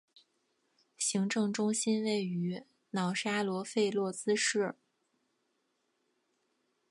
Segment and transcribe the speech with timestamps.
[0.97, 4.73] 行政中心位于瑙沙罗费洛兹市。